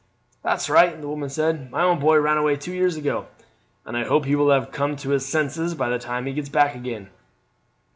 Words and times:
"That's 0.41 0.67
right," 0.67 0.99
the 0.99 1.07
woman 1.07 1.29
said. 1.29 1.69
"My 1.69 1.83
own 1.83 1.99
boy 1.99 2.17
ran 2.17 2.39
away 2.39 2.55
two 2.55 2.73
years 2.73 2.95
ago, 2.95 3.27
and 3.85 3.95
I 3.95 4.03
hope 4.03 4.25
he 4.25 4.35
will 4.35 4.49
have 4.49 4.71
come 4.71 4.95
to 4.95 5.11
his 5.11 5.27
senses 5.27 5.75
by 5.75 5.89
the 5.89 5.99
time 5.99 6.25
he 6.25 6.33
gets 6.33 6.49
back 6.49 6.73
again." 6.73 7.11